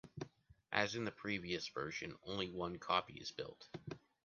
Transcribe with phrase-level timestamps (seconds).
[0.71, 3.67] As in the previous version, only one copy is built.